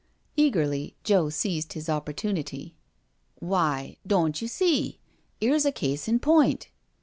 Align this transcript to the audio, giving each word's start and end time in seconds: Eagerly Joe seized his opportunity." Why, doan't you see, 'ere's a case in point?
Eagerly 0.35 0.95
Joe 1.03 1.29
seized 1.29 1.73
his 1.73 1.87
opportunity." 1.87 2.73
Why, 3.35 3.97
doan't 4.07 4.41
you 4.41 4.47
see, 4.47 4.99
'ere's 5.39 5.63
a 5.63 5.71
case 5.71 6.07
in 6.07 6.17
point? 6.17 6.69